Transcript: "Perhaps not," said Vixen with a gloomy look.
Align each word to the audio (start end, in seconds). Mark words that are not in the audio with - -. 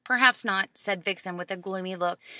"Perhaps 0.03 0.43
not," 0.43 0.69
said 0.73 1.03
Vixen 1.03 1.37
with 1.37 1.51
a 1.51 1.55
gloomy 1.55 1.95
look. 1.95 2.17